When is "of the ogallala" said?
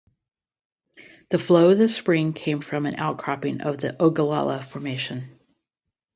3.61-4.59